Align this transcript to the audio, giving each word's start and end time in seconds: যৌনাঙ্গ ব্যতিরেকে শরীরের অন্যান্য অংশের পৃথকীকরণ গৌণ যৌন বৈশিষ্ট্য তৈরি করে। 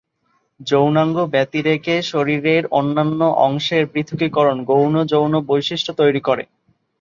যৌনাঙ্গ 0.59 1.17
ব্যতিরেকে 1.33 1.95
শরীরের 2.03 2.63
অন্যান্য 2.71 3.19
অংশের 3.41 3.83
পৃথকীকরণ 3.93 4.57
গৌণ 4.65 4.93
যৌন 5.11 5.33
বৈশিষ্ট্য 5.49 5.91
তৈরি 6.01 6.21
করে। 6.21 6.43